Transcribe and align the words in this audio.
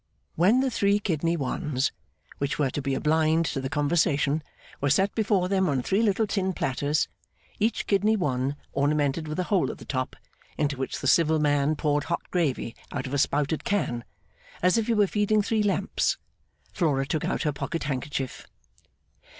When 0.35 0.61
the 0.61 0.71
'three 0.71 0.97
kidney 0.97 1.37
ones,' 1.37 1.91
which 2.39 2.57
were 2.57 2.71
to 2.71 2.81
be 2.81 2.95
a 2.95 2.99
blind 2.99 3.45
to 3.45 3.61
the 3.61 3.69
conversation, 3.69 4.41
were 4.81 4.89
set 4.89 5.13
before 5.13 5.47
them 5.47 5.69
on 5.69 5.83
three 5.83 6.01
little 6.01 6.25
tin 6.25 6.53
platters, 6.53 7.07
each 7.59 7.85
kidney 7.85 8.15
one 8.17 8.55
ornamented 8.73 9.27
with 9.27 9.37
a 9.37 9.43
hole 9.53 9.69
at 9.69 9.77
the 9.77 9.85
top, 9.85 10.15
into 10.57 10.75
which 10.75 11.01
the 11.01 11.05
civil 11.05 11.37
man 11.37 11.75
poured 11.75 12.05
hot 12.05 12.23
gravy 12.31 12.75
out 12.91 13.05
of 13.05 13.13
a 13.13 13.19
spouted 13.19 13.63
can 13.63 14.03
as 14.63 14.75
if 14.75 14.87
he 14.87 14.95
were 14.95 15.05
feeding 15.05 15.43
three 15.43 15.61
lamps, 15.61 16.17
Flora 16.73 17.05
took 17.05 17.23
out 17.23 17.43
her 17.43 17.53
pocket 17.53 17.83
handkerchief. 17.83 18.47